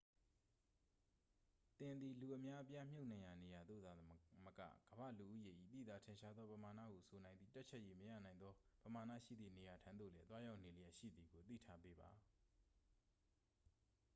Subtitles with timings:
[1.77, 4.33] သင်သည် လူအများအပြားမြှုပ်နှံရာနေရာသို့သာမက က
[4.93, 12.09] မ္ဘာလူဦးရေ၏ သိသာထင်ရှားသောပမာဏဟုဆိုနိုင်သည့် တွက်ချက်၍မရနိုင်လောက်သောပမာဏရှိသည့်နေရာထံသို့လည်း သွားရောက်နေလျှက်ရှိသည်ကို သိထားပေးပါ